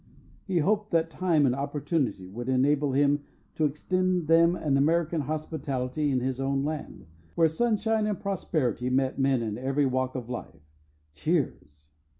[0.45, 5.21] He hoped that time and opportunity would enable him to extend to them an American
[5.21, 10.27] hospitality in his own land, where sunshine and prosperity met men in every walk of
[10.27, 10.71] life.
[11.13, 11.91] (Cheers.)